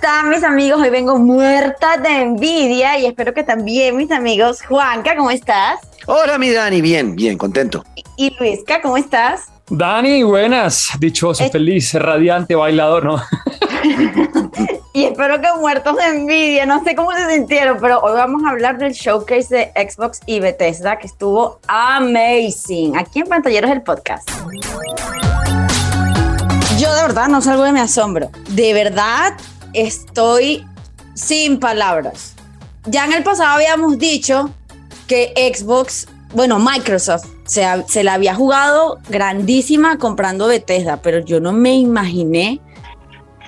[0.00, 0.80] están mis amigos?
[0.80, 4.62] Hoy vengo muerta de envidia y espero que también mis amigos.
[4.62, 5.78] Juanca, ¿cómo estás?
[6.06, 7.84] Hola, mi Dani, bien, bien, contento.
[8.16, 9.48] Y Luisca, ¿cómo estás?
[9.68, 11.50] Dani, buenas, dichoso, Eh.
[11.50, 13.22] feliz, radiante, bailador, ¿no?
[14.94, 18.50] Y espero que muertos de envidia, no sé cómo se sintieron, pero hoy vamos a
[18.50, 22.96] hablar del showcase de Xbox y Bethesda que estuvo amazing.
[22.96, 24.28] Aquí en Pantalleros del Podcast.
[26.78, 28.30] Yo de verdad no salgo de mi asombro.
[28.48, 29.34] De verdad
[29.72, 30.66] estoy
[31.14, 32.34] sin palabras.
[32.86, 34.50] Ya en el pasado habíamos dicho
[35.06, 41.52] que Xbox, bueno, Microsoft se, se la había jugado grandísima comprando Bethesda, pero yo no
[41.52, 42.60] me imaginé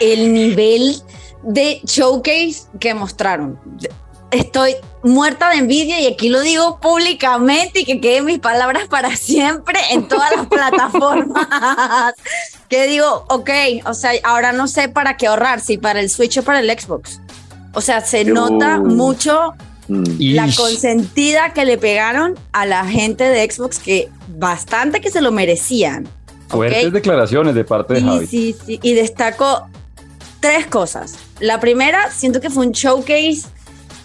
[0.01, 0.97] el nivel
[1.43, 3.59] de showcase que mostraron.
[4.33, 9.15] Estoy muerta de envidia y aquí lo digo públicamente y que queden mis palabras para
[9.17, 12.15] siempre en todas las plataformas.
[12.69, 13.51] que digo, ok,
[13.87, 16.71] o sea, ahora no sé para qué ahorrar, si para el Switch o para el
[16.79, 17.21] Xbox.
[17.75, 19.53] O sea, se nota mucho
[19.89, 20.05] Mm.
[20.37, 20.57] la Ish.
[20.57, 26.09] consentida que le pegaron a la gente de Xbox, que bastante que se lo merecían.
[26.49, 28.27] Fuertes declaraciones de parte de Sí, Javi.
[28.29, 28.81] sí, sí.
[28.81, 29.67] Y destaco
[30.39, 31.17] tres cosas.
[31.41, 33.43] La primera, siento que fue un showcase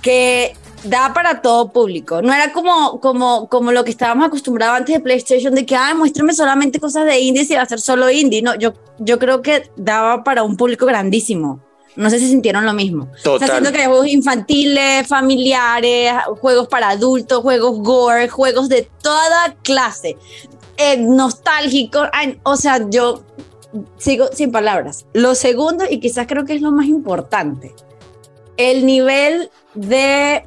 [0.07, 0.55] que
[0.85, 2.21] da para todo público.
[2.21, 5.95] No era como, como, como lo que estábamos acostumbrados antes de PlayStation, de que, ay,
[5.95, 8.41] muéstrame solamente cosas de indies y va a ser solo indie.
[8.41, 11.59] No, yo, yo creo que daba para un público grandísimo.
[11.97, 13.09] No sé si sintieron lo mismo.
[13.19, 13.47] O Total.
[13.47, 19.57] sea, siento que hay juegos infantiles, familiares, juegos para adultos, juegos gore, juegos de toda
[19.63, 20.15] clase,
[20.77, 22.07] eh, nostálgicos.
[22.43, 23.25] O sea, yo
[23.97, 25.05] sigo sin palabras.
[25.11, 27.75] Lo segundo, y quizás creo que es lo más importante,
[28.55, 30.43] el nivel de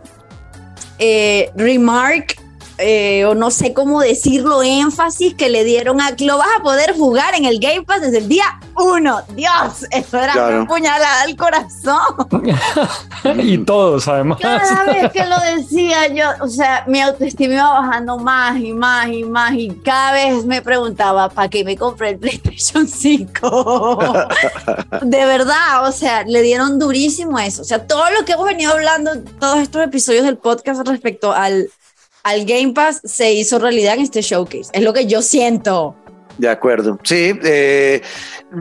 [0.98, 2.36] eh, remark,
[2.78, 6.62] eh, o no sé cómo decirlo, énfasis que le dieron a que lo vas a
[6.62, 9.20] poder jugar en el Game Pass desde el día uno.
[9.34, 10.56] Dios, eso era Claro.
[10.56, 12.00] una puñalada al corazón.
[13.38, 14.38] y todos, además.
[14.40, 19.08] Cada vez que lo decía yo, o sea, mi autoestima iba bajando más y más
[19.08, 23.98] y más y cada vez me preguntaba, ¿para qué me compré el PlayStation 5?
[25.02, 27.62] De verdad, o sea, le dieron durísimo a eso.
[27.62, 31.68] O sea, todo lo que hemos venido hablando, todos estos episodios del podcast respecto al,
[32.22, 34.70] al Game Pass se hizo realidad en este showcase.
[34.72, 35.94] Es lo que yo siento.
[36.40, 36.98] De acuerdo.
[37.04, 38.00] Sí, eh,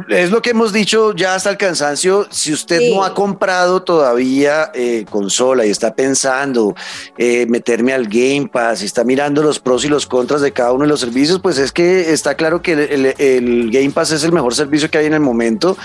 [0.09, 2.28] es lo que hemos dicho ya hasta el cansancio.
[2.29, 2.94] Si usted Sí.
[2.94, 6.75] no ha comprado todavía eh, consola y está pensando
[7.18, 10.73] eh, meterme al Game Pass y está mirando los pros y los contras de cada
[10.73, 14.12] uno de los servicios, pues es que está claro que el, el- el Game Pass
[14.12, 15.78] es el mejor servicio que hay en el momento.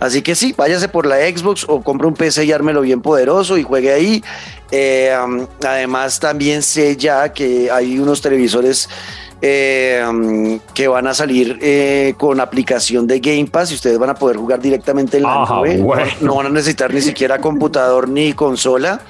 [0.00, 3.56] Así que sí, váyase por la Xbox o compre un PC y ármelo bien poderoso
[3.56, 4.22] y juegue ahí.
[5.66, 8.88] Además, también sé ya que hay unos televisores
[9.40, 14.10] eh, um, que van a salir eh, con aplicación de Game Pass y ustedes van
[14.10, 15.76] a poder jugar directamente en la Ajá, nube.
[15.76, 16.04] No- bueno.
[16.20, 19.00] No van a necesitar ni siquiera computador ni consola.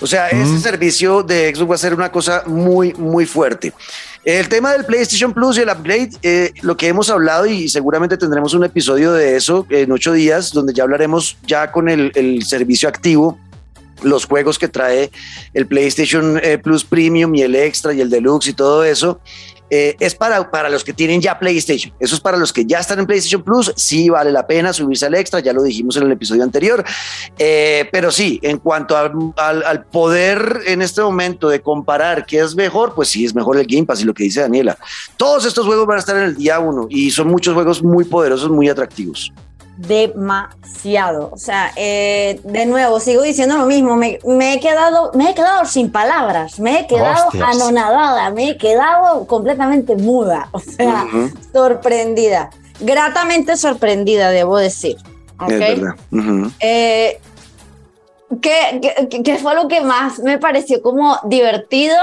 [0.00, 0.60] O sea, ese Mm.
[0.60, 3.72] servicio de Xbox va a ser una cosa muy, muy fuerte.
[4.24, 8.16] El tema del PlayStation Plus y el upgrade, eh, lo que hemos hablado y seguramente
[8.16, 12.42] tendremos un episodio de eso en ocho días, donde ya hablaremos ya con el, el
[12.44, 13.38] servicio activo,
[14.02, 15.10] los juegos que trae
[15.54, 19.20] el PlayStation Plus Premium y el Extra y el Deluxe y todo eso.
[19.70, 21.92] Eh, es para, para los que tienen ya PlayStation.
[21.98, 23.72] Eso es para los que ya están en PlayStation Plus.
[23.76, 26.84] Sí vale la pena subirse al extra, ya lo dijimos en el episodio anterior.
[27.38, 32.40] Eh, pero sí, en cuanto a- al, al poder en este momento de comparar qué
[32.40, 34.76] es mejor, pues sí es mejor el Game Pass y lo que dice Daniela.
[35.16, 38.04] Todos estos juegos van a estar en el día uno y son muchos juegos muy
[38.04, 39.32] poderosos, muy atractivos.
[39.76, 41.30] Demasiado.
[41.32, 43.96] O sea, eh, de nuevo, sigo diciendo lo mismo.
[43.96, 47.48] Me, me he quedado, me he quedado sin palabras, me he quedado Hostias.
[47.60, 50.48] anonadada, me he quedado completamente muda.
[50.54, 52.50] O sea, Ujú, sorprendida.
[52.80, 54.96] Gratamente sorprendida, debo decir.
[55.38, 55.50] ¿ok?
[55.50, 55.94] Es verdad.
[56.12, 56.50] Ujú.
[56.60, 57.20] Eh,
[58.40, 58.80] ¿qué,
[59.10, 61.96] qué, qué fue lo que más me pareció como divertido?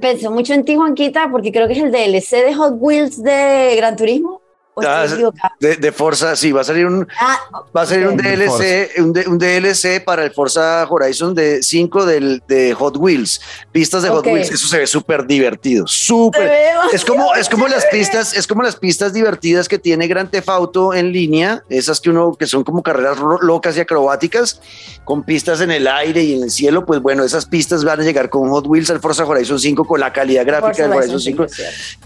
[0.00, 3.74] Pensé mucho en ti, Juanquita, porque creo que es el DLC de Hot Wheels de
[3.76, 4.40] Gran Turismo.
[4.74, 5.52] ¿O estoy Ah?
[5.60, 7.38] De, de Forza, sí, va a salir un, Ah,
[7.76, 8.16] Va a salir un.
[8.16, 13.40] DLC, un, un DLC para el Forza Horizon de 5 del, de Hot Wheels,
[13.72, 14.08] pistas de.
[14.08, 14.50] Hot Wheels.
[14.50, 16.50] Eso se ve súper divertido, súper.
[16.92, 20.48] Es como, es como las pistas, es como las pistas divertidas que tiene Gran Theft
[20.48, 24.60] Auto en línea, esas que uno, que son como carreras locas y acrobáticas,
[25.04, 28.04] con pistas en el aire y en el cielo, pues bueno, esas pistas van a
[28.04, 31.46] llegar con Hot Wheels al Forza Horizon 5 con la calidad gráfica del Horizon 5.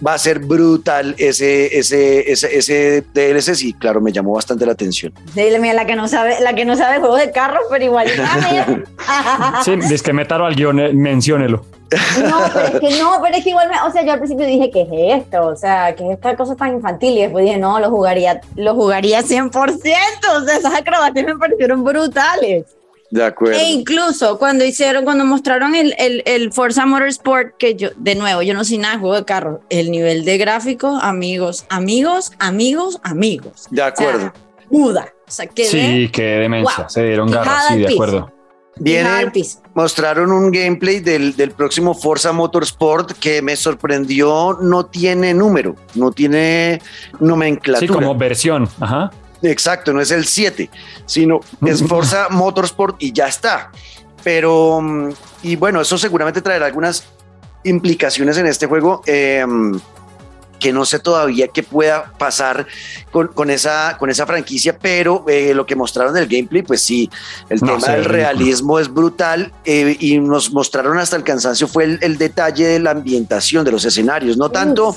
[0.07, 4.73] Va a ser brutal ese, ese, ese, ese DLC, sí, claro, me llamó bastante la
[4.73, 5.13] atención.
[5.35, 8.09] Dile, mira, la que no sabe, la que no sabe juegos de carros, pero igual.
[9.65, 11.65] Sí, es que métalo al guion, eh, menciónelo.
[12.23, 14.47] No, pero es que no, pero es que igual, me- o sea, yo al principio
[14.47, 15.47] dije, ¿qué es esto?
[15.47, 17.17] O sea, ¿qué es esta cosa tan infantil?
[17.17, 19.51] Y después dije, no, lo jugaría, lo jugaría 100%.
[20.37, 22.67] O sea, esas acrobacias me parecieron brutales.
[23.11, 23.59] De acuerdo.
[23.59, 28.43] E incluso cuando hicieron, cuando mostraron el, el, el Forza Motorsport, que yo, de nuevo,
[28.43, 33.67] yo no sé nada juego de carro, el nivel de gráficos, amigos, amigos, amigos, amigos.
[33.71, 34.19] De acuerdo.
[34.19, 34.33] O sea,
[34.69, 35.15] Buda.
[35.27, 36.77] O sea, quedé Sí, qué demencia.
[36.85, 36.91] Wow.
[36.91, 38.03] Se dieron garras, sí, de piso.
[38.03, 38.33] acuerdo.
[38.81, 39.33] Viene,
[39.75, 44.57] mostraron un gameplay del, del próximo Forza Motorsport que me sorprendió.
[44.61, 46.81] No tiene número, no tiene
[47.19, 47.81] nomenclatura.
[47.81, 48.69] Sí, como versión.
[48.79, 49.11] Ajá.
[49.43, 50.69] Exacto, no es el 7,
[51.07, 53.71] sino es Forza Motorsport y ya está.
[54.25, 55.11] Pero, mm,
[55.43, 57.05] y bueno, eso seguramente traerá algunas
[57.65, 59.03] implicaciones en este juego.
[59.07, 59.45] eh,
[60.59, 62.67] que no sé todavía qué pueda pasar
[63.11, 67.09] con, con esa, con esa franquicia, pero eh, lo que mostraron del gameplay, pues sí,
[67.49, 71.85] el No, tema del realismo es brutal eh, y nos mostraron hasta el cansancio fue
[71.85, 74.97] el, el detalle de la ambientación de los escenarios, no tanto,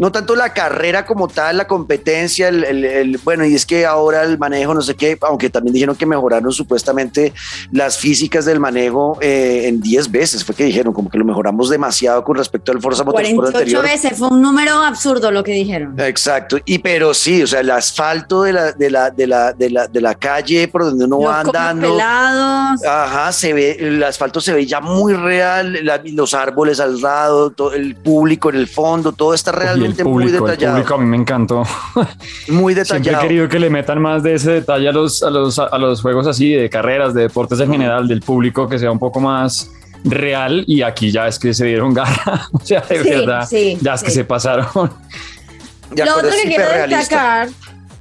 [0.00, 3.84] no tanto la carrera como tal, la competencia, el, el- el- bueno, y es que
[3.86, 7.32] ahora el manejo, no sé qué, aunque también dijeron que mejoraron supuestamente
[7.70, 11.68] las físicas del manejo eh, en 10 veces, fue que dijeron, como que lo mejoramos
[11.68, 13.82] demasiado con respecto al Forza Motorsport 48 anterior.
[13.84, 15.94] veces, fue un número absurdo lo que dijeron.
[16.00, 19.68] Exacto, y pero sí, o sea, el asfalto de la, de la, de la, de
[19.70, 21.90] la, de la calle por donde uno Los va andando.
[21.92, 22.84] pelados.
[22.84, 27.50] Ajá, se ve, el asfalto se ve ya muy real, la- los árboles al lado,
[27.50, 29.52] todo el público en el fondo, todo está
[29.98, 30.76] El muy público, el detallado.
[30.78, 31.62] público a mí me encantó.
[32.48, 33.22] muy Siempre he detallado.
[33.22, 36.26] querido que le metan más de ese detalle a los, a los, a los juegos
[36.26, 39.70] así, de carreras, de deportes en general, del público, que sea un poco más
[40.04, 40.64] real.
[40.66, 42.48] Y aquí ya es que se dieron garra.
[42.52, 44.66] O sea, de Sí, verdad, sí, ya es que se pasaron.
[44.74, 47.48] Lo otro que quiero destacar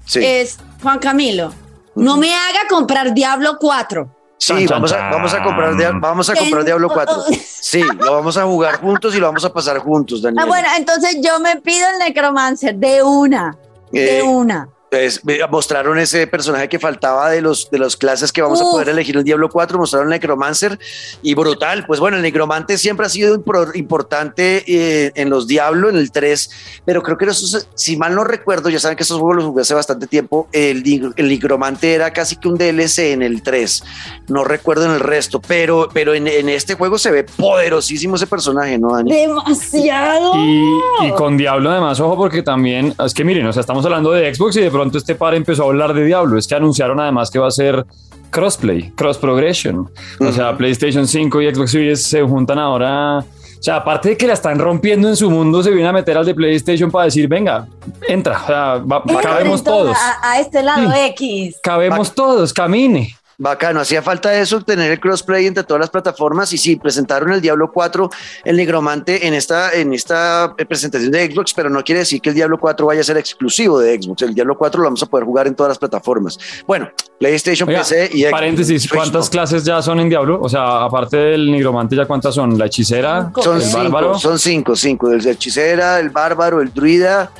[0.05, 1.53] Sí, es Juan Camilo.
[1.95, 4.15] No me haga comprar Diablo 4.
[4.57, 7.15] Sí Chan, vamos, a, vamos a comprar, vamos a comprar Diablo 4.
[7.61, 10.43] Sí, lo vamos a jugar juntos y lo vamos a pasar juntos, Daniel.
[10.43, 13.57] Ah, bueno, entonces yo me pido el Necromancer de una.
[13.91, 14.69] De Eh, una.
[14.89, 15.21] Pues,
[15.51, 19.17] mostraron ese personaje que faltaba de los de las clases que vamos a poder elegir
[19.17, 20.79] en Diablo 4, mostraron el Necromancer
[21.21, 21.85] y brutal.
[21.85, 23.43] Pues bueno, el Necromante siempre ha sido
[23.75, 28.23] importante eh, en los Diablo, en el 3, pero creo que eso, si mal no
[28.23, 32.11] recuerdo, ya saben que estos juegos los jugué hace bastante tiempo, el, el Necromante era
[32.11, 33.83] casi que un DLC en el 3,
[34.29, 38.25] no recuerdo en el resto, pero, pero en, en este juego se ve poderosísimo ese
[38.25, 39.11] personaje, ¿no, Dani?
[39.11, 40.33] Demasiado.
[40.35, 44.11] Y, y con Diablo además, ojo, porque también, es que miren, o sea, estamos hablando
[44.11, 46.37] de Xbox y de pronto este par empezó a hablar de Diablo.
[46.37, 47.85] Es que anunciaron además que va a ser
[48.29, 49.89] crossplay, cross progression.
[50.21, 50.55] O sea.
[50.55, 53.19] PlayStation 5 y Xbox Series se juntan ahora.
[53.19, 56.17] O sea, aparte de que la están rompiendo en su mundo, se viene a meter
[56.17, 57.67] al de PlayStation para decir, venga,
[58.07, 60.97] entra, o sea, va- cabemos todos A, a este lado Sí.
[61.07, 61.59] X.
[61.61, 63.13] cabemos todos, camine.
[63.41, 67.39] Bacano, hacía falta eso, tener el crossplay entre todas las plataformas y sí, presentaron el
[67.39, 68.09] Diablo 4,
[68.43, 72.29] el Negromante en esta, en esta eh, presentación de Xbox, pero no quiere decir que
[72.29, 75.05] el Diablo 4 vaya a ser exclusivo de Xbox, el Diablo 4 lo vamos a
[75.05, 76.37] poder jugar en todas las plataformas.
[76.67, 78.31] Bueno, PlayStation, Oiga, PC y Xbox.
[78.31, 80.41] Paréntesis, ¿cuántas clases ya son en Diablo?
[80.41, 82.57] O sea, aparte del nigromante, ¿ya cuántas son?
[82.57, 83.31] ¿La hechicera?
[83.41, 84.19] Son ¿El cinco, bárbaro?
[84.19, 87.31] son cinco, cinco, el hechicera, el bárbaro, el druida,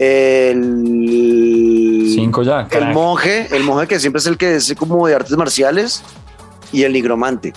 [0.00, 2.06] el...
[2.14, 2.66] Cinco ya.
[2.70, 6.02] El monje, el monje que siempre es el que es como de artes marciales
[6.72, 7.52] y el nigromante.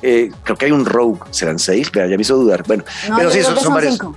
[0.00, 2.62] Eh, creo que hay un rogue, serán seis, pero ya me hizo dudar.
[2.66, 3.94] Bueno, No, pero sí, son, son varios.
[3.94, 4.16] cinco.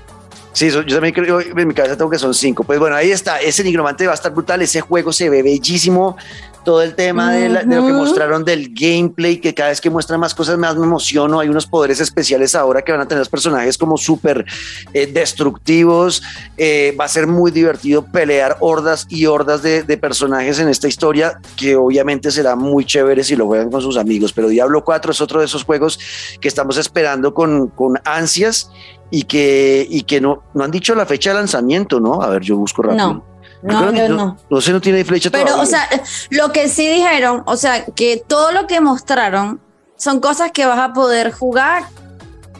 [0.54, 2.64] Sí, yo también creo, en mi cabeza tengo que son cinco.
[2.64, 6.18] Pues bueno, ahí está, ese nigromante va a estar brutal, ese juego se ve bellísimo.
[6.63, 9.89] Todo el tema de, la- de lo que mostraron del gameplay, que cada vez que
[9.89, 11.39] muestran más cosas más me emociono.
[11.39, 14.45] Hay unos poderes especiales ahora que van a tener los personajes como súper
[14.94, 16.21] eh, destructivos.
[16.57, 20.87] Eh, va a ser muy divertido pelear hordas y hordas de, de personajes en esta
[20.87, 24.31] historia, que obviamente será muy chévere si lo juegan con sus amigos.
[24.33, 25.99] Pero Diablo 4 es otro de esos juegos
[26.39, 28.69] que estamos esperando con, con ansias
[29.09, 32.21] y que, y que no, no han dicho la fecha de lanzamiento, ¿no?
[32.21, 33.07] A ver, yo busco rápido.
[33.13, 33.25] No,
[33.63, 34.37] no, yo no, no.
[34.49, 35.63] no sé, no tiene fecha Pero, todavía.
[35.63, 35.89] o sea,
[36.30, 39.61] lo que sí dijeron, o sea, que todo lo que mostraron
[39.97, 41.83] son cosas que vas a poder jugar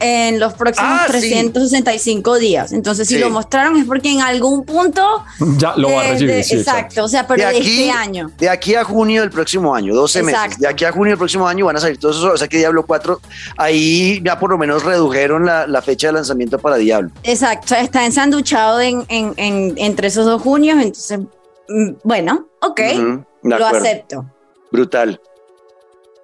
[0.02, 1.12] en los próximos Ah, sí.
[1.12, 2.72] 365 días.
[2.72, 3.20] Entonces, si Sí.
[3.20, 5.24] lo mostraron es porque en algún punto.
[5.58, 6.34] Ya lo va a de- recibir.
[6.34, 8.30] de- sí, exacto, o sea, pero De de, aquí- este año.
[8.38, 10.58] De aquí a junio del próximo año, 12 meses.
[10.58, 12.34] De aquí a junio del próximo año van a salir todos esos.
[12.34, 13.20] O sea que Diablo 4,
[13.56, 17.10] ahí ya por lo menos redujeron la, la fecha de lanzamiento para Diablo.
[17.22, 20.76] Exacto, o sea, está ensanduchado en, en- en- entre esos dos junios.
[20.82, 21.20] Entonces,
[21.68, 24.26] mm, bueno, ok, de lo acepto.
[24.70, 25.20] Brutal.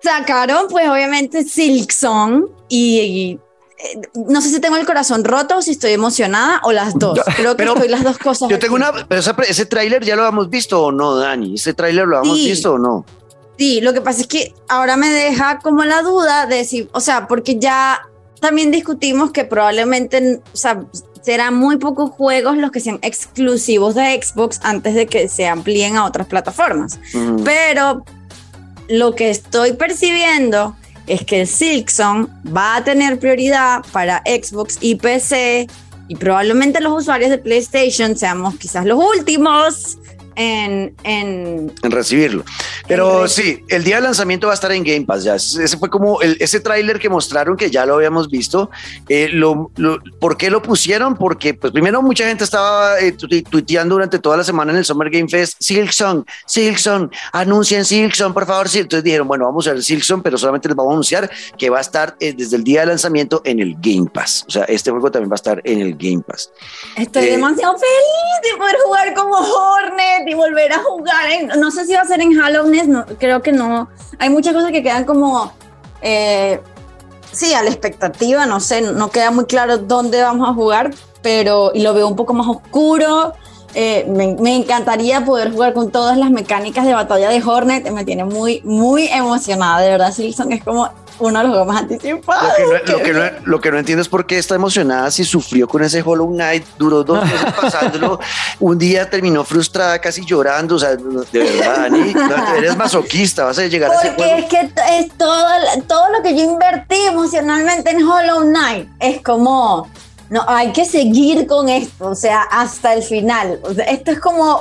[0.03, 2.99] Sacaron, pues, obviamente, Silksong y.
[3.01, 3.41] y,
[4.15, 7.19] no sé si tengo el corazón roto o si estoy emocionada o las dos.
[7.37, 8.49] Creo que Pero estoy las dos cosas.
[8.49, 8.85] Yo tengo aquí.
[8.91, 9.07] una.
[9.07, 11.55] Pero esa- ese tráiler ya lo habíamos visto o no, Dani.
[11.55, 12.51] ¿Ese tráiler lo habíamos Sí.
[12.51, 13.05] visto o no?
[13.57, 17.01] Sí, lo que pasa es que ahora me deja como la duda de si, o
[17.01, 18.01] sea, porque ya
[18.41, 20.85] también discutimos que probablemente, o sea,
[21.23, 25.97] serán muy pocos juegos los que sean exclusivos de Xbox antes de que se amplíen
[25.97, 26.99] a otras plataformas.
[27.45, 28.05] Pero
[28.89, 30.77] lo que estoy percibiendo
[31.09, 35.67] es que el Silksong va a tener prioridad para Xbox y PC
[36.09, 39.99] y probablemente los usuarios de PlayStation seamos quizás los últimos
[40.39, 42.45] en, en, recibirlo.
[42.87, 45.25] Pero sí, el día de lanzamiento va a estar en Game Pass.
[45.25, 48.71] Ya ese fue como el, ese tráiler que mostraron que ya lo habíamos visto.
[49.09, 49.71] Eh, lo,
[50.21, 51.17] ¿Por qué lo pusieron?
[51.17, 55.11] Porque, pues, primero mucha gente estaba eh, tuiteando durante toda la semana en el Summer
[55.11, 58.69] Game Fest: Silksong, Silksong, anuncien Silksong, por favor.
[58.73, 61.79] Entonces dijeron, bueno, vamos a ver Silksong, pero solamente les vamos a anunciar que va
[61.79, 64.45] a estar eh, desde el día de lanzamiento en el Game Pass.
[64.47, 66.51] O sea, este juego también va a estar en el Game Pass.
[66.97, 71.57] Estoy demasiado feliz de poder jugar como Hornet y volver a jugar.
[71.59, 73.89] no sé si va a ser en Halloween, no, creo que no.
[74.19, 75.53] Hay muchas cosas que quedan como,
[76.03, 76.61] eh,
[77.33, 80.91] sí, a la expectativa, no sé, no queda muy claro dónde vamos a jugar,
[81.23, 83.35] pero y lo veo un poco más oscuro.
[83.81, 88.05] Eh, me, me, encantaría poder jugar con todas las mecánicas de batalla de Hornet, me
[88.05, 92.55] tiene muy, muy emocionada, de verdad, Silson es como uno de los juegos más anticipados.
[92.59, 95.85] Lo que, no, lo, que no, entiendo es por qué está emocionada si sufrió con
[95.85, 98.19] ese Hollow Knight, duró dos meses pasándolo,
[98.59, 102.15] un día terminó frustrada, casi llorando, o sea, de verdad, Dani,
[102.57, 104.39] eres masoquista, vas a llegar a ese juego.
[104.39, 105.47] es que es todo,
[105.87, 109.89] todo lo que yo invertí emocionalmente en Hollow Knight, es como,
[110.31, 114.21] no, hay que seguir con esto, o sea, hasta el final, o sea, esto es
[114.21, 114.61] como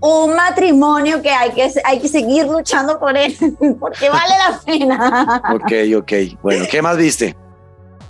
[0.00, 3.34] un matrimonio que hay que, hay que seguir luchando por él,
[3.80, 5.42] porque vale la pena.
[5.54, 6.12] ok, ok.
[6.42, 7.34] Bueno, ¿qué más viste?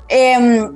[0.08, 0.68] Eh,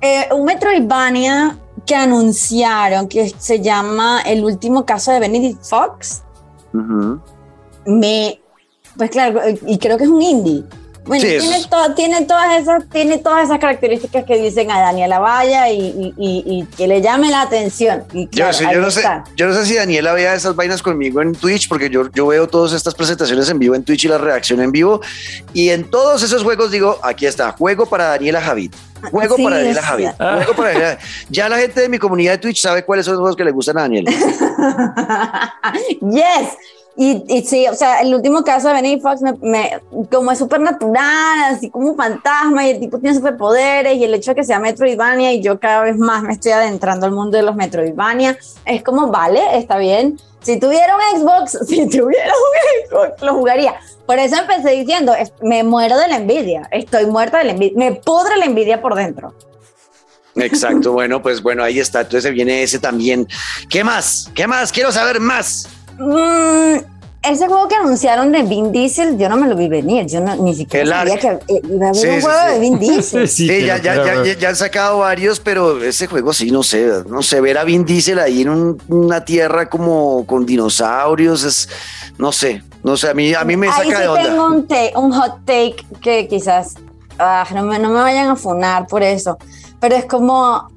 [0.00, 6.22] eh, un Metroidvania que anunciaron que se llama El último caso de Benedict Fox.
[7.86, 8.40] Me,
[8.96, 10.64] pues claro, y creo que es un indie.
[11.06, 11.40] Bueno, tiene,
[11.94, 16.88] tiene, todas esas, tiene todas esas características que dicen a Daniela Vaya y, y, que
[16.88, 18.04] le llame la atención.
[18.32, 18.46] yo,
[18.80, 19.02] no sé,
[19.36, 22.48] yo no sé si Daniela vea esas vainas conmigo en Twitch, porque yo, yo veo
[22.48, 25.00] todas estas presentaciones en vivo en Twitch y la reacción en vivo.
[25.52, 28.74] Y en todos esos juegos digo, aquí está, juego para Daniela Javid.
[29.10, 30.08] Juego para Daniela Javid.
[30.18, 30.98] Juego para Daniela.
[31.28, 33.52] Ya la gente de mi comunidad de Twitch sabe cuáles son los juegos que le
[33.52, 34.10] gustan a Daniela.
[36.00, 36.48] yes.
[36.98, 40.60] Y, y, sí, o sea, el último caso de Benny Fox, me, como es súper
[40.60, 44.44] natural, así como un fantasma, y el tipo tiene superpoderes, y el hecho de que
[44.44, 48.38] sea Metroidvania, y yo cada vez más me estoy adentrando al mundo de los Metroidvania,
[48.64, 50.18] es como, vale, está bien.
[50.40, 53.74] Si tuviera un Xbox, si tuviera un Xbox, lo jugaría.
[54.06, 55.12] Por eso empecé diciendo,
[55.42, 58.94] me muero de la envidia, estoy muerta de la envidia, me pudre la envidia por
[58.94, 59.34] dentro.
[60.34, 63.26] Exacto, bueno, pues bueno, ahí está, entonces viene ese también.
[63.68, 64.30] ¿Qué más?
[64.34, 64.72] ¿Qué más?
[64.72, 65.68] Quiero saber más.
[65.98, 66.96] Mm,
[67.30, 70.06] ese juego que anunciaron de Vin Diesel, yo no me lo vi venir.
[70.06, 73.28] Yo ni siquiera sabía que eh, iba a haber un juego de Vin Diesel.
[73.28, 77.40] sí, ya, ya, ya, han sacado varios, pero ese juego sí, no sé, no sé,
[77.40, 81.68] ver a Vin Diesel ahí en una tierra como con dinosaurios, es,
[82.18, 84.22] no sé, no sé, a mí, a mí me saca de onda.
[84.22, 86.74] tengo un, un, hot take que quizás,
[87.18, 89.36] ah, no, me, no me vayan a funar por eso,
[89.80, 90.68] pero es como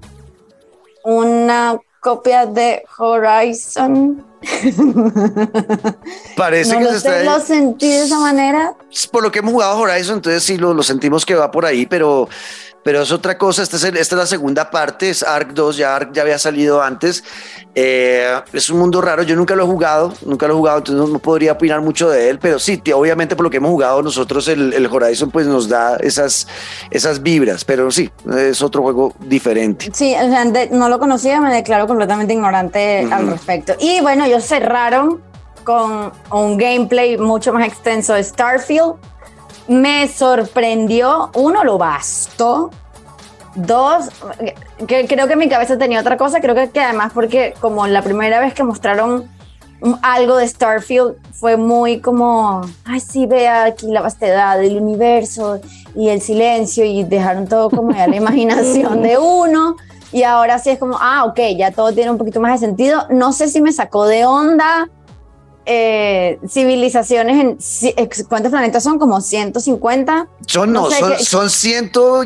[1.03, 4.28] una copia de Horizon
[6.37, 7.23] Parece que se está.
[7.23, 8.73] ¿Lo sentí de esa manera?
[9.11, 11.85] Por lo que hemos jugado Horizon, entonces sí lo, lo sentimos que va por ahí,
[11.85, 12.29] pero
[12.83, 13.63] pero es otra cosa.
[13.63, 16.81] Esta es, esta es la segunda parte, es Ark 2, ya Ark ya había salido
[16.81, 17.23] antes.
[17.75, 21.09] Eh, es un mundo raro, yo nunca lo he jugado, nunca lo he jugado, entonces
[21.13, 24.47] no, podría opinar mucho de él, pero sí, obviamente por lo que hemos jugado nosotros,
[24.47, 26.47] el, el, Horizon pues nos da esas,
[26.89, 29.91] esas vibras, pero sí, es otro juego diferente.
[29.93, 30.15] Sí,
[30.71, 33.75] no lo conocía, me declaro completamente ignorante al respecto.
[33.79, 35.21] Y bueno, ellos cerraron
[35.63, 38.95] con un gameplay mucho más extenso de Starfield
[39.69, 42.71] me sorprendió, uno, lo basto.
[43.55, 44.09] Dos,
[44.87, 48.01] que creo que mi cabeza tenía otra cosa, creo que, que además porque como la
[48.01, 49.27] primera vez que mostraron
[50.01, 55.59] algo de Starfield fue muy como, ay sí, vea aquí la vastedad del universo
[55.95, 59.75] y el silencio y dejaron todo como a la imaginación de uno
[60.11, 63.05] y ahora sí es como, ah, ok, ya todo tiene un poquito más de sentido.
[63.09, 64.89] No sé si me sacó de onda,
[65.71, 67.59] eh, civilizaciones
[67.95, 72.23] en cuántos planetas son como 150 son no, son, ciento,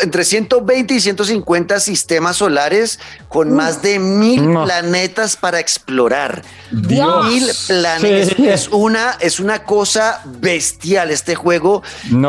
[0.00, 2.98] entre 120 y 150 sistemas solares
[3.28, 6.42] con más de mil planetas para explorar.
[6.70, 8.38] Mil planetas.
[8.38, 11.82] Es una es una cosa bestial este juego.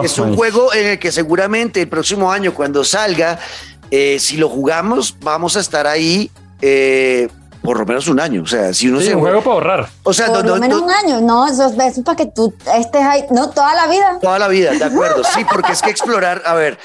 [0.03, 3.39] Es un juego en el que seguramente el próximo año cuando salga
[3.91, 6.29] eh, si lo jugamos vamos a estar ahí
[6.61, 7.29] eh,
[7.63, 8.43] por lo menos un año.
[8.43, 9.89] O sea, si uno sí, se un juego para ahorrar.
[10.03, 11.21] O sea, por lo menos un año.
[11.21, 13.25] No, eso, eso, es para que tú estés ahí.
[13.31, 14.19] No, toda la vida.
[14.21, 15.23] Toda la vida, de acuerdo.
[15.23, 16.77] Sí, porque es que explorar, a ver,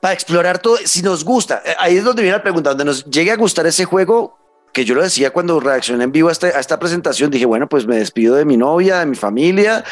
[0.00, 3.06] para explorar todo, si nos gusta, eh, ahí es donde viene la pregunta, donde nos
[3.06, 4.36] llegue a gustar ese juego,
[4.72, 7.66] que yo lo decía cuando reaccioné en vivo a, este, a esta presentación, dije, bueno,
[7.66, 9.84] pues me despido de mi novia, de mi familia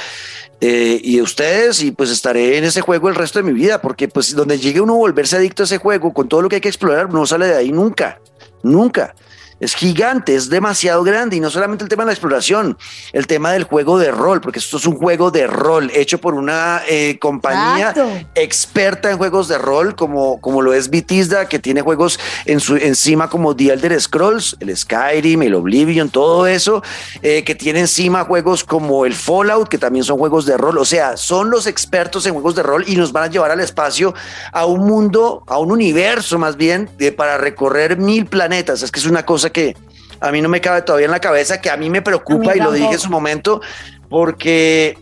[0.60, 3.80] eh, y de ustedes y pues estaré en ese juego el resto de mi vida,
[3.80, 6.56] porque pues donde llegue uno a volverse adicto a ese juego, con todo lo que
[6.56, 8.20] hay que explorar, no sale de ahí nunca,
[8.62, 9.14] nunca
[9.60, 11.36] es gigante, es demasiado grande.
[11.36, 12.76] Y no solamente el tema de la exploración,
[13.12, 16.34] el tema del juego de rol, porque esto es un juego de rol hecho por
[16.34, 18.28] una eh, compañía Exacto.
[18.34, 22.76] experta en juegos de rol como, como lo es Bethesda, que tiene juegos en su,
[22.76, 26.82] encima como The Elder Scrolls, el Skyrim, el Oblivion, todo eso,
[27.22, 30.84] eh, que tiene encima juegos como el Fallout, que también son juegos de rol, o
[30.84, 34.14] sea, son los expertos en juegos de rol y nos van a llevar al espacio,
[34.52, 39.00] a un mundo, a un universo más bien, de, para recorrer mil planetas, es que
[39.00, 39.76] es una cosa que
[40.20, 42.60] a mí no me cabe todavía en la cabeza, que a mí me preocupa y
[42.60, 43.60] lo dije en su momento,
[44.08, 44.96] porque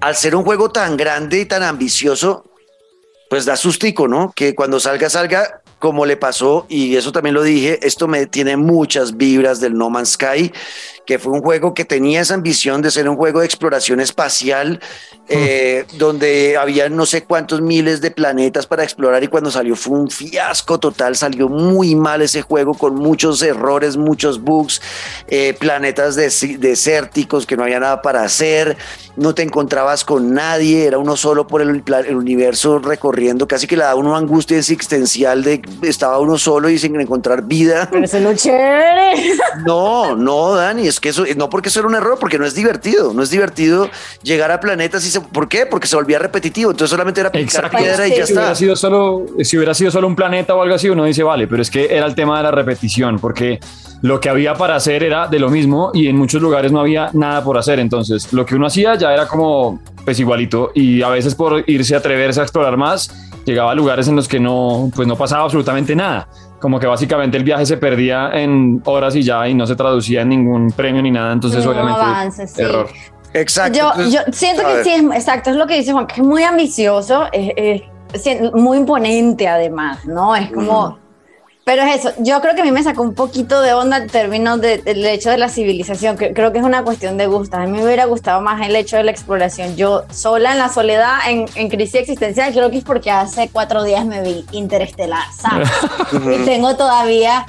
[0.00, 2.44] al ser un juego tan grande y tan ambicioso,
[3.28, 4.32] pues da sustico, ¿no?
[4.34, 8.56] Que cuando salga, salga como le pasó, y eso también lo dije, esto me tiene
[8.56, 10.52] muchas vibras del No Man's Sky,
[11.06, 14.80] que fue un juego que tenía esa ambición de ser un juego de exploración espacial,
[15.28, 19.98] eh, donde había no sé cuántos miles de planetas para explorar y cuando salió fue
[19.98, 24.82] un fiasco total, salió muy mal ese juego con muchos errores, muchos bugs,
[25.28, 28.76] eh, planetas desérticos que no había nada para hacer,
[29.16, 33.76] no te encontrabas con nadie, era uno solo por el, el universo recorriendo, casi que
[33.76, 37.88] le da uno angustia existencial de estaba uno solo y sin encontrar vida.
[37.90, 39.12] Pero eso es lo chévere.
[39.64, 42.54] No, no, Dani, es que eso, no porque eso era un error, porque no es
[42.54, 43.88] divertido, no es divertido
[44.22, 45.66] llegar a planetas y se, ¿por qué?
[45.66, 48.40] Porque se volvía repetitivo, entonces solamente era picar piedra y ya si está.
[48.40, 51.46] Hubiera sido solo, si hubiera sido solo un planeta o algo así, uno dice, vale,
[51.46, 53.60] pero es que era el tema de la repetición, porque
[54.02, 57.10] lo que había para hacer era de lo mismo y en muchos lugares no había
[57.12, 61.08] nada por hacer, entonces lo que uno hacía ya era como pues igualito y a
[61.08, 63.10] veces por irse a atreverse a explorar más
[63.44, 66.28] llegaba a lugares en los que no pues no pasaba absolutamente nada
[66.60, 70.22] como que básicamente el viaje se perdía en horas y ya y no se traducía
[70.22, 72.62] en ningún premio ni nada entonces no obviamente avance, sí.
[72.62, 72.88] error
[73.32, 74.84] exacto yo, entonces, yo siento que ver.
[74.84, 78.78] sí es exacto es lo que dice Juan que es muy ambicioso es, es muy
[78.78, 80.96] imponente además no es como uh -huh.
[81.70, 84.10] Pero es eso, yo creo que a mí me sacó un poquito de onda el
[84.10, 87.28] término del de, de hecho de la civilización, que creo que es una cuestión de
[87.28, 87.58] gusto.
[87.58, 89.76] A mí me hubiera gustado más el hecho de la exploración.
[89.76, 93.84] Yo sola en la soledad, en, en crisis existencial, creo que es porque hace cuatro
[93.84, 95.70] días me vi interestelar, ¿sabes?
[96.12, 97.46] y tengo todavía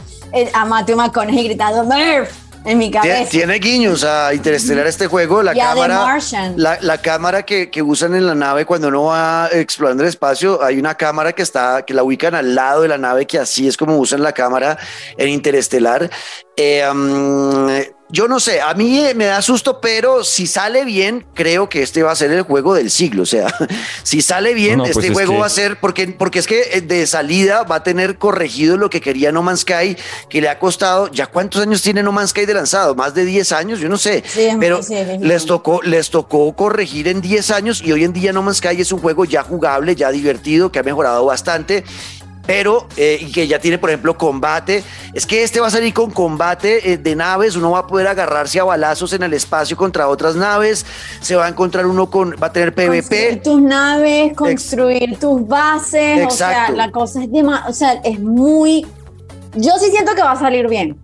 [0.53, 3.29] a Matthew McConaughey gritando Murph en mi cabeza.
[3.29, 6.17] Tiene, guiños a Interestelar este juego, la cámara,
[6.55, 10.63] la, la, cámara que, que, usan en la nave cuando uno va explorando el espacio,
[10.63, 13.67] hay una cámara que está, que la ubican al lado de la nave, que así
[13.67, 14.77] es como usan la cámara
[15.17, 16.09] en Interestelar.
[16.55, 17.67] Eh, um,
[18.11, 22.03] yo no sé, a mí me da susto, pero si sale bien, creo que este
[22.03, 23.23] va a ser el juego del siglo.
[23.23, 23.47] O sea,
[24.03, 25.39] si sale bien, no, pues este juego que...
[25.39, 28.99] va a ser, porque, porque es que de salida va a tener corregido lo que
[28.99, 29.95] quería No Man's Sky,
[30.29, 32.95] que le ha costado, ¿ya cuántos años tiene No Man's Sky de lanzado?
[32.95, 34.23] Más de 10 años, yo no sé.
[34.27, 38.33] Sí, pero sí, les, tocó, les tocó corregir en 10 años y hoy en día
[38.33, 41.85] No Man's Sky es un juego ya jugable, ya divertido, que ha mejorado bastante
[42.45, 44.83] pero eh, y que ya tiene, por ejemplo, combate.
[45.13, 48.07] Es que este va a salir con combate eh, de naves, uno va a poder
[48.07, 50.85] agarrarse a balazos en el espacio contra otras naves,
[51.21, 52.99] se va a encontrar uno con, va a tener PvP.
[53.01, 56.33] Construir tus naves, construir Ex tus bases, Exacto.
[56.33, 58.85] o sea, la cosa es de o sea, es muy,
[59.55, 60.97] yo sí siento que va a salir bien.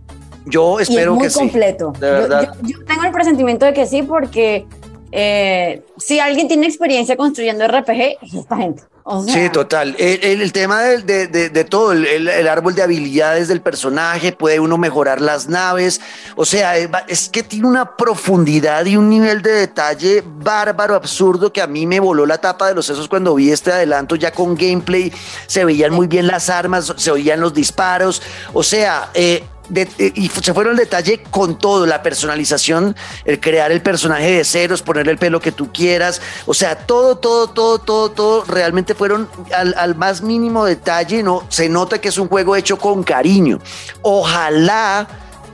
[0.46, 1.92] Yo espero y es muy que completo.
[1.96, 2.02] sí.
[2.02, 2.54] De verdad.
[2.62, 4.66] Yo, yo, yo tengo el presentimiento de que sí, porque
[5.12, 8.84] eh, si alguien tiene experiencia construyendo RPG, es esta gente.
[9.26, 9.96] Sí, total.
[9.98, 15.48] El, tema de, todo, el, el, árbol de habilidades del personaje, puede uno mejorar las
[15.48, 16.02] naves.
[16.36, 21.62] O sea, es que tiene una profundidad y un nivel de detalle bárbaro, absurdo, que
[21.62, 24.56] a mí me voló la tapa de los sesos cuando vi este adelanto ya con
[24.56, 25.14] gameplay.
[25.48, 28.22] Se veían muy bien las armas, se oían los disparos.
[28.52, 33.72] O sea, eh, de, y se fueron al detalle con todo, la personalización, el crear
[33.72, 37.80] el personaje de ceros, ponerle el pelo que tú quieras, o sea, todo, todo, todo,
[37.80, 41.46] todo, todo, realmente fueron al, al, más mínimo detalle, ¿no?
[41.50, 43.60] Se nota que es un juego hecho con cariño.
[44.02, 45.08] Ojalá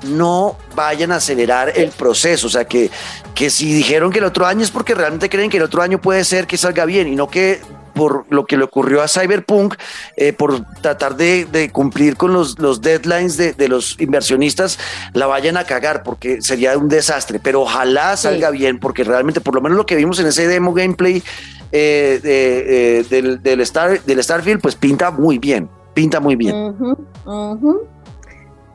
[0.04, 2.92] no vayan a acelerar el proceso, o sea, que,
[3.34, 6.00] que si dijeron que el otro año es porque realmente creen que el otro año
[6.00, 7.62] puede ser que salga bien y no que
[7.94, 9.76] por lo que le ocurrió a Cyberpunk,
[10.18, 14.80] eh, por tratar de, de, cumplir con los, los deadlines de, de, los inversionistas,
[15.14, 17.40] la vayan a cagar, porque sería un desastre.
[17.40, 18.58] Pero ojalá salga sí.
[18.58, 21.24] bien, porque realmente, por lo menos lo que vimos en ese demo gameplay
[21.72, 26.56] eh, eh, del, del, Star, del Starfield, pues pinta muy bien, pinta muy bien.
[26.56, 27.80] Uh -huh, uh -huh.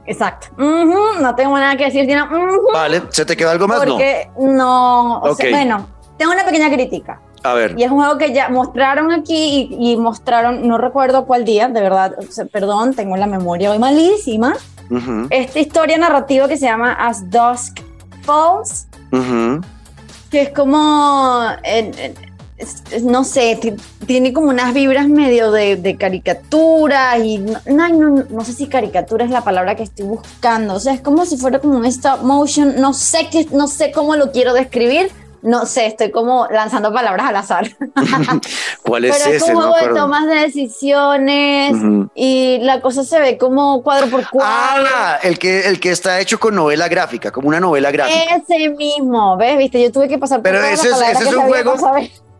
[0.09, 0.48] Exacto.
[0.57, 2.09] No tengo nada que decir,
[2.72, 3.85] Vale, ¿se te quedó algo más?
[3.85, 3.92] No.
[3.92, 5.20] Porque no.
[5.20, 5.52] o sea, Ok.
[5.52, 7.20] bueno, tengo una pequeña crítica.
[7.50, 7.74] A ver.
[7.78, 11.68] Y es un juego que ya mostraron aquí y, y mostraron, no recuerdo cuál día,
[11.68, 12.14] de verdad,
[12.52, 14.54] perdón, tengo la memoria hoy malísima.
[14.90, 17.80] Ujú, Esta historia narrativa que se llama As Dusk
[18.22, 19.61] Falls, ujú.
[20.30, 22.14] que es como, eh, eh,
[23.02, 23.74] no sé, ti-
[24.06, 28.66] tiene como unas vibras medio de, de caricatura y no, no, no, no sé si
[28.66, 31.84] caricatura es la palabra que estoy buscando, o sea, es como si fuera como un
[31.87, 35.11] stop motion, no sé qué, no sé cómo lo quiero describir,
[35.42, 37.66] no sé, estoy como lanzando palabras al azar.
[38.83, 39.53] ¿Cuál es Pero es ese?
[39.55, 41.74] un juego de tomas de decisiones
[42.14, 44.85] y la cosa se ve como cuadro por cuadro.
[44.94, 48.37] Ah, el que, el que está hecho con novela gráfica, como una novela gráfica.
[48.37, 49.57] Ese mismo, ¿ves?
[49.59, 51.77] Viste, yo tuve que pasar por Pero ese es- ese es un juego-.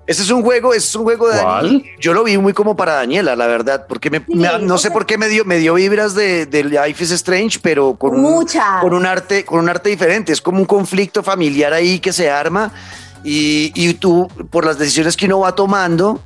[0.09, 1.85] Ese es un juego, ese es un juego de ¿Cuál?
[2.01, 4.79] Yo lo vi muy como para Daniela, la verdad, porque me, Sí, me- no o
[4.79, 7.95] sé sea- por qué me dio, me dio vibras de, de Life is Strange, pero
[7.95, 8.47] con un,
[8.81, 10.33] con un arte, con un arte diferente.
[10.33, 12.73] Es como un conflicto familiar ahí que se arma
[13.23, 16.21] y, y tú, por las decisiones que uno va tomando,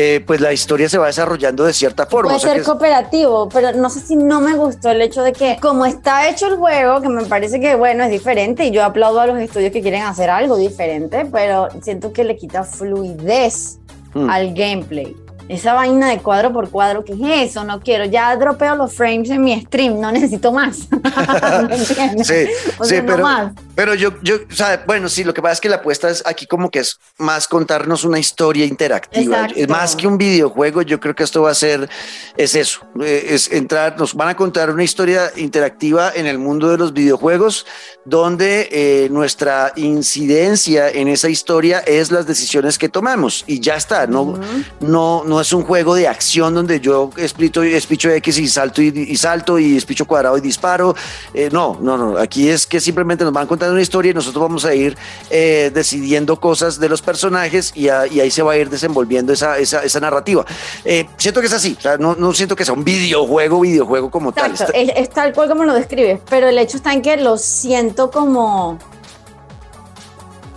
[0.00, 2.28] eh, pues la historia se va desarrollando de cierta forma.
[2.28, 5.22] Puede O sea ser que cooperativo, pero no sé si no me gustó el hecho
[5.22, 8.70] de que, como está hecho el juego, que me parece que, bueno, es diferente, y
[8.70, 12.62] yo aplaudo a los estudios que quieren hacer algo diferente, pero siento que le quita
[12.62, 13.78] fluidez
[14.14, 14.30] Hmm.
[14.30, 15.14] al gameplay.
[15.50, 17.64] Esa vaina de cuadro por cuadro, ¿qué es eso?
[17.64, 18.04] No quiero.
[18.06, 20.88] Ya dropeo los frames en mi stream, no necesito más.
[21.68, 22.26] ¿Me entiendes?
[22.26, 22.46] Sí,
[22.78, 23.52] O sí, sea, no pero, más.
[23.78, 26.24] Pero yo, yo, o sea, bueno, sí, lo que pasa es que la apuesta es
[26.26, 29.46] aquí como que es más contarnos una historia interactiva.
[29.54, 31.88] Es más que un videojuego, yo creo que esto va a ser,
[32.36, 36.70] es eso, eh, es entrar, nos van a contar una historia interactiva en el mundo
[36.70, 37.66] de los videojuegos,
[38.04, 44.08] donde eh, nuestra incidencia en esa historia es las decisiones que tomamos y ya está,
[44.08, 44.42] no, Ujú.
[44.80, 48.88] no, no es un juego de acción donde yo explito, espicho X y salto y,
[48.88, 50.96] y salto y espicho cuadrado y disparo.
[51.32, 52.18] Eh, no, no, no.
[52.18, 54.96] Aquí es que simplemente nos van una historia y nosotros vamos a ir
[55.30, 59.32] eh, decidiendo cosas de los personajes y, a- y ahí se va a ir desenvolviendo
[59.32, 60.44] esa, esa, esa narrativa.
[60.84, 61.76] Eh, siento que es así.
[61.78, 64.74] O sea, no, no siento que sea un videojuego, videojuego como Exacto, tal.
[64.74, 68.10] es, es tal cual como lo describes, pero el hecho está en que lo siento
[68.10, 68.78] como,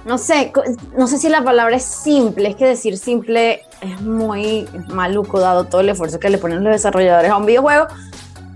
[0.06, 0.52] no sé,
[0.97, 5.65] no sé si la palabra es simple, es que decir simple es muy maluco dado
[5.65, 7.88] todo el esfuerzo que le ponen los desarrolladores a un videojuego,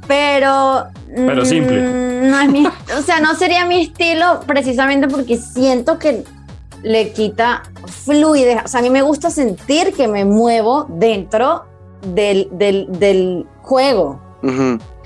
[0.08, 0.86] pero...
[1.14, 1.82] Pero mm, simple.
[2.30, 6.24] No es mi, o sea, no sería mi estilo precisamente porque siento que
[6.84, 11.66] le quita fluidez, o sea, a mí me gusta sentir que me muevo dentro
[12.14, 14.22] del, del, del juego.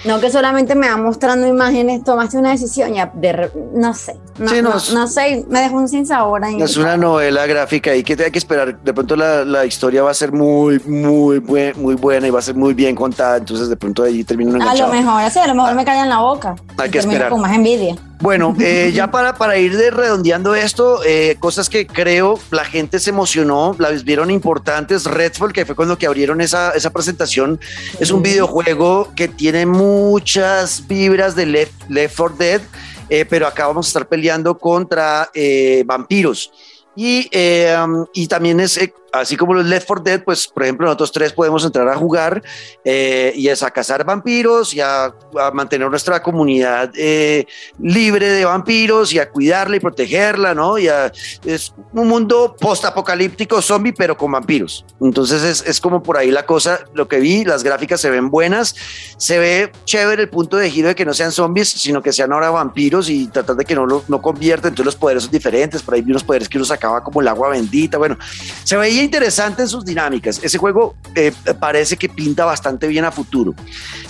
[0.05, 4.17] No que solamente me va mostrando imágenes, tomaste una decisión, ya, de re- no sé,
[4.39, 6.61] no, Sí, no, no, no sé, me dejó un sin sabor ahí.
[6.61, 8.79] Es una novela gráfica y que hay que esperar.
[8.81, 12.39] De pronto la, la historia va a ser muy, muy, buen- muy buena y va
[12.39, 13.37] a ser muy bien contada.
[13.37, 16.19] Entonces de pronto ahí termina A lo mejor, así, a lo mejor me callan la
[16.19, 16.55] boca.
[16.77, 17.29] Hay que esperar.
[17.29, 17.95] con más envidia.
[18.21, 22.99] Bueno, eh, ya para, para ir de redondeando esto, eh, cosas que creo la gente
[22.99, 25.05] se emocionó, las vieron importantes.
[25.05, 27.59] Redfall, que fue cuando que abrieron esa, esa presentación,
[27.99, 32.61] es un videojuego que tiene muchas vibras de Left, Left 4 Dead,
[33.09, 36.51] eh, pero acá vamos a estar peleando contra eh, vampiros.
[36.95, 38.79] Y, eh, um, y también es,
[39.11, 42.41] así como los Left 4 Dead, pues por ejemplo nosotros tres podemos entrar a jugar
[42.83, 47.45] eh, y es a cazar vampiros y a, a mantener nuestra comunidad eh,
[47.81, 50.77] libre de vampiros y a cuidarla y protegerla, ¿no?
[50.77, 51.11] Y a-
[51.45, 54.85] es un mundo post-apocalíptico zombie, pero con vampiros.
[55.01, 58.29] Entonces es, es como por ahí la cosa, lo que vi, las gráficas se ven
[58.29, 58.75] buenas,
[59.17, 62.31] se ve chévere el punto de giro de que no sean zombies, sino que sean
[62.33, 65.81] ahora vampiros y tratar de que no lo no conviertan, entonces los poderes son diferentes,
[65.81, 68.17] por ahí vi unos poderes que uno sacaba como el agua bendita, bueno,
[68.63, 70.39] se veía interesante en sus dinámicas.
[70.43, 73.53] Ese juego eh, parece que pinta bastante bien a futuro.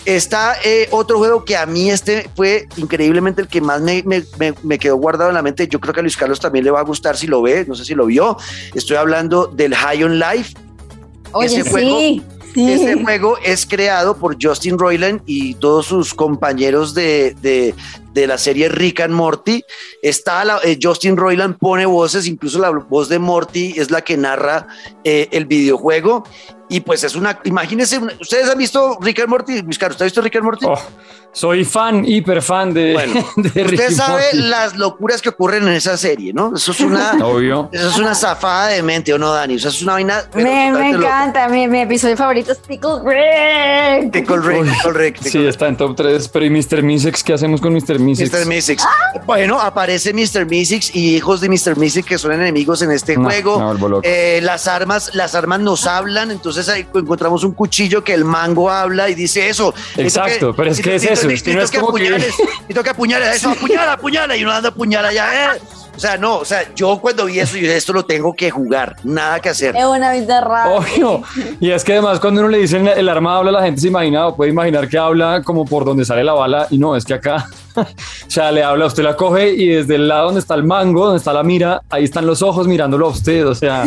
[0.06, 4.24] Está eh, otro juego que a mí este fue increíblemente el que más me, me-
[4.38, 5.68] me- me quedó guardado en la mente.
[5.68, 7.76] Yo creo que a Luis Carlos también le va a gustar si lo ve, no
[7.76, 8.38] sé si lo vio.
[8.74, 10.56] Estoy hablando del High on Life.
[11.32, 12.24] Oye, Ese sí, juego- sí.
[12.56, 17.76] Este juego es creado por Justin Roiland y todos sus compañeros de, de-
[18.20, 19.64] de la serie Rick and Morty.
[20.02, 24.68] Está eh, Justin Roiland pone voces, incluso la voz de Morty es la que narra
[25.04, 26.24] eh, el videojuego.
[26.70, 30.08] Y pues es una, imagínense, ustedes han visto Rick and Morty, Luis Carlos, ¿usted ha
[30.08, 30.66] visto Rick and Morty?
[30.68, 30.80] Oh,
[31.32, 34.38] soy fan, hiper fan de, Bueno, de Ricky Usted sabe Morty.
[34.50, 36.56] las locuras que ocurren en esa serie, ¿no?
[36.56, 37.70] Eso es una, Obvio.
[37.72, 39.56] eso es una zafada de mente, ¿o no, Dani?
[39.56, 40.24] O sea, es una vaina.
[40.36, 42.80] Me, encanta, mi, mi episodio favorito es Rick.
[44.12, 46.84] Tickle Rick, Tickle Rick, Tickle Sí, está en top 3, pero ¿y Mr.
[46.84, 47.24] Misex?
[47.24, 48.00] ¿Qué hacemos con Mr.
[48.00, 48.32] Misex?
[48.32, 48.46] Mr.
[48.46, 48.84] Mystics.
[49.26, 50.46] Bueno, aparece Mr.
[50.46, 51.78] Mystics y hijos de Mr.
[51.78, 53.74] Mystics que son enemigos en este No, juego.
[53.74, 54.02] loco.
[54.04, 58.26] Eh, las armas, las armas nos hablan, entonces entonces ahí encontramos un cuchillo que el
[58.26, 59.74] mango habla y dice eso.
[59.96, 61.28] Exacto, pero es que es eso.
[61.28, 62.32] no es como que...
[62.68, 65.60] Y que apuñales, eso, apuñala, apuñala, y uno anda apuñala ya, eh.
[66.00, 68.96] O sea, no, o sea, yo cuando vi eso, yo esto lo tengo que jugar,
[69.04, 69.76] nada que hacer.
[69.76, 70.70] Es una vida rara.
[70.70, 71.22] Obvio.
[71.60, 74.34] Y es que además cuando uno le dice el arma habla, la gente se imagina,
[74.34, 77.48] puede imaginar que habla como por donde sale la bala y no, es que acá,
[77.76, 77.86] o
[78.30, 81.18] sea, le habla, usted la coge y desde el lado donde está el mango, donde
[81.18, 83.84] está la mira, ahí están los ojos mirándolo a usted, o sea,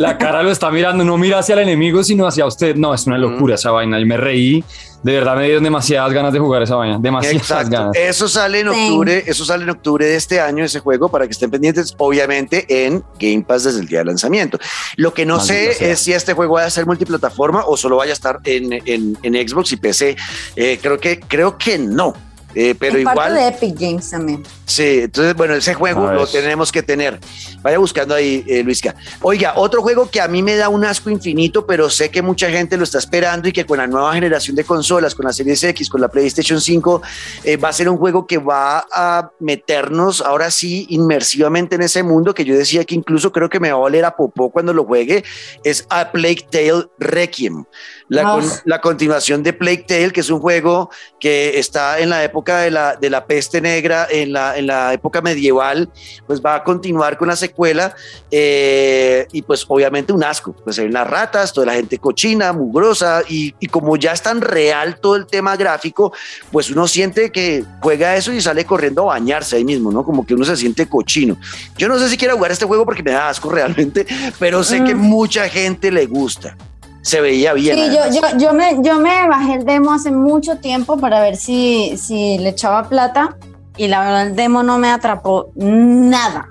[0.00, 2.74] la cara lo está mirando, no mira hacia el enemigo, sino hacia usted.
[2.74, 4.00] No, es una locura esa vaina.
[4.00, 4.64] Y me reí
[5.04, 7.94] de verdad me dieron demasiadas ganas de jugar esa vaina, demasiadas ganas.
[7.94, 11.32] Eso sale en octubre, eso sale en octubre de este año ese juego para que
[11.32, 14.58] estén pendientes, obviamente en Game Pass desde el día de lanzamiento.
[14.96, 18.12] Lo que no sé es si este juego va a ser multiplataforma o solo vaya
[18.12, 20.16] a estar en, en, Xbox y PC.
[20.56, 22.14] Eh, creo que creo que no.
[22.54, 23.16] Eh, pero igual.
[23.16, 24.42] Parte de Epic Games también.
[24.66, 27.18] Sí, entonces, bueno, ese juego lo tenemos que tener.
[27.62, 28.94] Vaya buscando ahí, eh, Luisca.
[29.20, 32.48] Oiga, otro juego que a mí me da un asco infinito, pero sé que mucha
[32.50, 35.62] gente lo está esperando y que con la nueva generación de consolas, con la Series
[35.64, 37.02] X, con la PlayStation 5,
[37.44, 42.02] eh, va a ser un juego que va a meternos ahora sí inmersivamente en ese
[42.02, 44.72] mundo que yo decía que incluso creo que me va a oler a popó cuando
[44.72, 45.24] lo juegue.
[45.64, 47.64] Es A Plague Tale Requiem.
[48.08, 52.43] La, la continuación de Plague Tale, que es un juego que está en la época
[52.44, 55.88] de la, de la peste negra, en la, en la época medieval,
[56.26, 57.94] pues va a continuar con la secuela
[58.30, 63.22] eh, y pues obviamente un asco, pues hay unas ratas, toda la gente cochina, mugrosa
[63.28, 66.12] y, y como ya es tan real todo el tema gráfico,
[66.52, 70.04] pues uno siente que juega eso y sale corriendo a bañarse ahí mismo, ¿no?
[70.04, 71.36] Como que uno se siente cochino.
[71.76, 74.06] Yo no sé si quiero jugar este juego porque me da asco realmente,
[74.38, 74.98] pero sé que mm.
[74.98, 76.56] mucha gente le gusta
[77.04, 77.76] se veía bien.
[77.76, 81.36] Sí, yo, yo, yo, me, yo me bajé el demo hace mucho tiempo para ver
[81.36, 83.36] si, si le echaba plata
[83.76, 86.48] y la verdad el demo no me atrapó nada.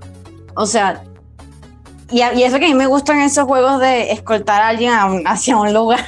[0.56, 1.04] O sea,
[2.12, 4.94] y, y eso que a mí me gustan esos juegos de escoltar a alguien
[5.26, 6.06] hacia un lugar.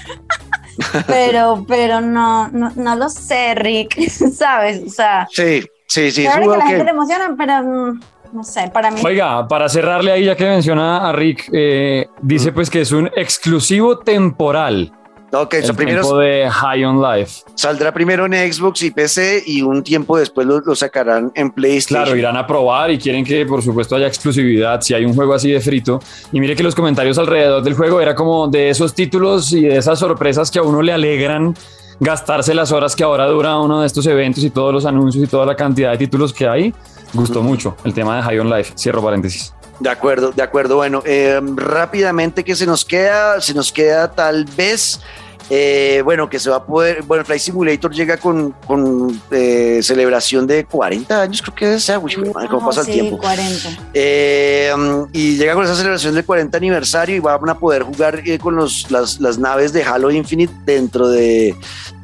[1.08, 4.84] pero, pero no, no, no, lo sé, Rick, ¿sabes?
[4.86, 6.22] O sea, sí, sí, sí.
[6.22, 7.96] Claro que la gente te emociona, pero
[8.36, 9.02] no sé, para mí.
[9.04, 13.10] Oiga, para cerrarle ahí, ya que menciona a Rick, eh, dice pues que es un
[13.16, 14.92] exclusivo temporal.
[15.32, 17.42] Ok, el primero de High on Life.
[17.56, 22.04] Saldrá primero en Xbox y PC y un tiempo después lo, sacarán en PlayStation.
[22.04, 25.34] Claro, irán a probar y quieren que por supuesto haya exclusividad si hay un juego
[25.34, 26.00] así de frito.
[26.32, 29.78] Y mire que los comentarios alrededor del juego era como de esos títulos y de
[29.78, 31.54] esas sorpresas que a uno le alegran
[32.00, 35.28] gastarse las horas que ahora dura uno de estos eventos y todos los anuncios y
[35.28, 36.74] toda la cantidad de títulos que hay.
[37.16, 38.74] Gustó mucho el tema de High on Life.
[38.78, 39.54] Cierro paréntesis.
[39.80, 40.76] De acuerdo, de acuerdo.
[40.76, 45.02] Bueno, eh, rápidamente que se nos queda, se nos queda tal vez
[45.50, 50.48] eh, bueno, que se va a poder, bueno, Flight Simulator llega con, con eh, celebración
[50.48, 52.16] de 40 años, creo que es, uy,
[52.50, 53.20] cómo pasa el tiempo.
[53.20, 53.70] 40.
[53.94, 54.74] Eh,
[55.14, 58.90] y llega con esa celebración del 40 aniversario y van a poder jugar con los,
[58.90, 61.56] las, las, naves de Halo Infinite dentro de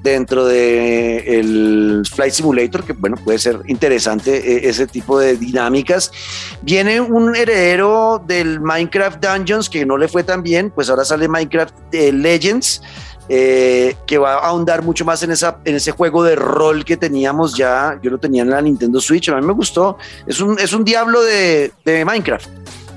[0.04, 6.12] dentro de el Flight Simulator, que bueno, puede ser interesante ese tipo de dinámicas.
[6.64, 11.28] Viene un heredero del Minecraft Dungeons que no le fue tan bien, pues ahora sale
[11.28, 12.82] Minecraft Legends
[13.34, 16.98] eh, que va a ahondar mucho más en, esa, en ese juego de rol que
[16.98, 17.98] teníamos ya.
[18.04, 19.98] Yo lo tenía en la Nintendo Switch, a mí me gustó.
[20.28, 22.50] Es un, es un diablo de, de Minecraft.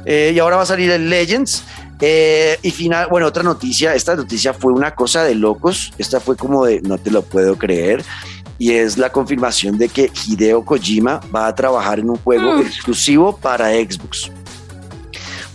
[0.05, 1.62] Eh, y ahora va a salir el Legends.
[2.01, 6.37] Eh, y final, bueno, otra noticia, esta noticia fue una cosa de locos, esta fue
[6.37, 8.05] como de no te lo puedo creer,
[8.59, 12.61] y es la confirmación de que Hideo Kojima va a trabajar en un juego mm.
[12.62, 14.33] exclusivo para Xbox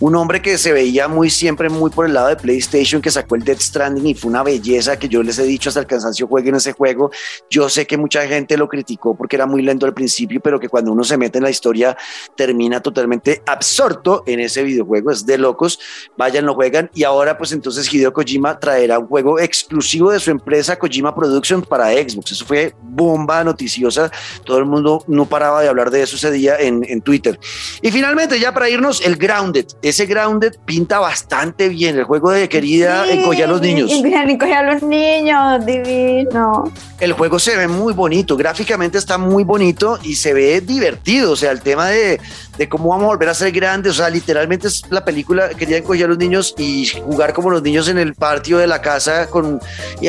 [0.00, 3.34] un hombre que se veía muy siempre muy por el lado de PlayStation, que sacó
[3.36, 6.26] el Dead Stranding y fue una belleza que yo les he dicho hasta el cansancio
[6.26, 7.10] jueguen ese juego.
[7.50, 10.70] Yo sé que mucha gente lo criticó porque era muy lento al principio, pero que
[10.70, 11.96] cuando uno se mete en la historia
[12.34, 15.10] termina totalmente absorto en ese videojuego.
[15.10, 15.78] Es de locos.
[16.16, 16.90] Vayan, lo juegan.
[16.94, 21.66] Y ahora, pues entonces Hideo Kojima traerá un juego exclusivo de su empresa Kojima Productions
[21.66, 22.32] para Xbox.
[22.32, 24.10] Eso fue bomba noticiosa.
[24.44, 27.38] Todo el mundo no paraba de hablar de eso ese día en, en Twitter.
[27.82, 31.98] Y finalmente, ya para irnos, el Grounded ese Grounded pinta bastante bien.
[31.98, 33.90] El juego de querida sí, a los niños.
[33.92, 36.72] a los niños, divino.
[36.98, 41.32] El juego se ve muy bonito, gráficamente está muy bonito y se ve divertido.
[41.32, 42.20] O sea, el tema de,
[42.56, 43.92] de cómo vamos a volver a ser grandes.
[43.92, 47.62] O sea, literalmente es la película querida encoger a los niños y jugar como los
[47.62, 49.60] niños en el patio de la casa con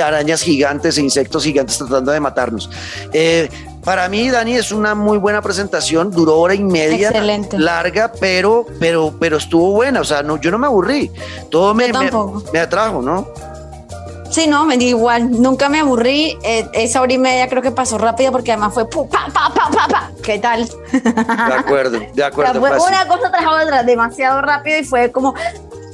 [0.02, 2.70] arañas gigantes e insectos gigantes tratando de matarnos.
[3.14, 3.50] Eh,
[3.84, 7.58] para mí, Dani, es una muy buena presentación, duró hora y media, Excelente.
[7.58, 11.12] larga, pero, pero, pero estuvo buena, o sea, no, yo no me aburrí,
[11.50, 11.92] todo me,
[12.54, 13.28] me, atrajo, ¿no?
[14.30, 17.72] Sí, no, me di igual, nunca me aburrí, eh, esa hora y media creo que
[17.72, 20.12] pasó rápido porque además fue pa, pa, pa, pa, pa.
[20.24, 20.70] ¿qué tal?
[20.92, 22.62] De acuerdo, de acuerdo.
[22.62, 25.34] fue una cosa tras otra, demasiado rápido y fue como,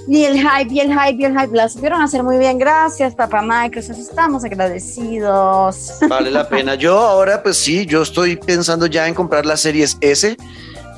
[0.07, 1.55] Y el hype, y el hype, y el hype.
[1.55, 2.57] La supieron hacer muy bien.
[2.57, 3.99] Gracias, papá Microsoft.
[3.99, 5.99] Estamos agradecidos.
[6.07, 6.75] Vale la pena.
[6.75, 10.37] Yo ahora, pues sí, yo estoy pensando ya en comprar las series S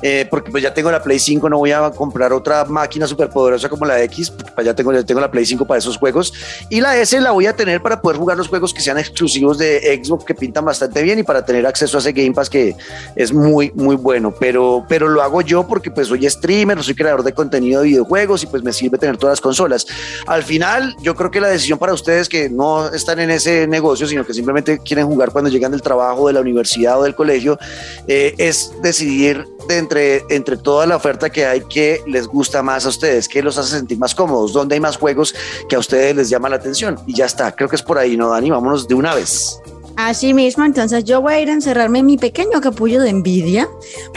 [0.02, 3.28] eh, porque pues ya tengo la Play 5, no voy a comprar otra máquina súper
[3.28, 6.32] poderosa como la X, pues, ya tengo, ya tengo la Play 5 para esos juegos.
[6.68, 9.58] Y la S la voy a tener para poder jugar los juegos que sean exclusivos
[9.58, 12.76] de Xbox, que pintan bastante bien y para tener acceso a ese Game Pass que
[13.16, 14.34] es muy, muy bueno.
[14.38, 18.42] Pero, pero lo hago yo porque pues soy streamer, soy creador de contenido de videojuegos
[18.42, 19.86] y pues me sirve tener todas las consolas.
[20.26, 24.06] Al final, yo creo que la decisión para ustedes que no están en ese negocio,
[24.06, 27.58] sino que simplemente quieren jugar cuando llegan del trabajo, de la universidad o del colegio,
[28.06, 32.90] eh, es decidir de entre, toda la oferta que hay que les gusta más a
[32.90, 35.34] ustedes, que los hace sentir más cómodos, donde hay más juegos
[35.68, 36.98] que a ustedes les llama la atención.
[37.06, 38.50] Y ya está, creo que es por ahí, ¿no, Dani?
[38.50, 39.60] Vámonos de una vez.
[40.08, 43.68] Así mismo, entonces yo voy a ir a encerrarme en mi pequeño capullo de envidia.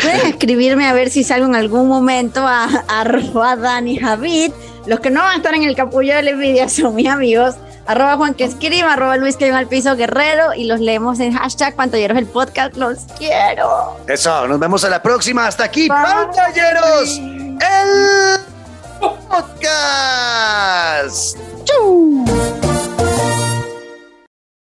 [0.02, 4.52] Pueden escribirme a ver si salgo en algún momento a, a Dani Javid.
[4.86, 7.56] Los que no van a estar en el capullo de la envidia son mis amigos
[7.86, 11.76] arroba Juan que escriba, arroba Luis que al piso guerrero y los leemos en hashtag
[11.76, 12.76] pantalleros el podcast.
[12.76, 13.98] Los quiero.
[14.08, 15.48] Eso, nos vemos a la próxima.
[15.48, 18.40] Hasta aquí, pantalleros, el
[19.30, 19.98] podcast.
[21.66, 22.73] Chau.